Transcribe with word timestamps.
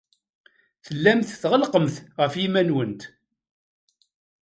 Tellamt 0.85 1.37
tɣellqemt 1.41 1.95
ɣef 2.19 2.33
yiman-nwent. 2.41 3.01